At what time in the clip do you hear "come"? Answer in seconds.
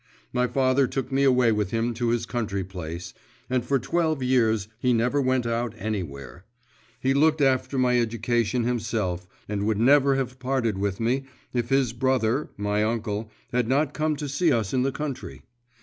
13.93-14.15